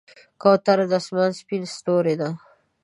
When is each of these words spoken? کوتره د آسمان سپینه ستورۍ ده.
کوتره 0.41 0.85
د 0.91 0.93
آسمان 0.99 1.31
سپینه 1.39 1.67
ستورۍ 1.75 2.15
ده. 2.21 2.29